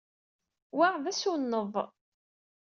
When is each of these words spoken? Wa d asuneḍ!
Wa 0.77 0.87
d 1.03 1.05
asuneḍ! 1.11 1.73